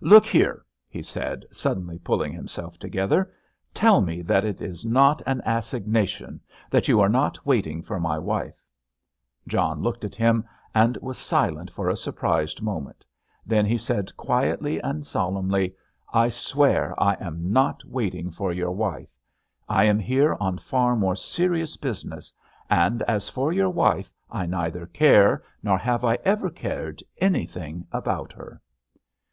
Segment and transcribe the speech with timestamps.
[0.00, 3.32] "Look here," he said, suddenly pulling himself together,
[3.74, 8.16] "tell me that it is not an assignation; that you are not waiting for my
[8.16, 8.64] wife."
[9.48, 13.04] John looked at him and was silent for a surprised moment;
[13.44, 15.74] then he said, quietly and solemnly:
[16.14, 19.18] "I swear I am not waiting for your wife.
[19.68, 22.32] I am here on far more serious business,
[22.70, 28.32] and, as for your wife, I neither care, nor have I ever cared, anything about
[28.34, 28.60] her."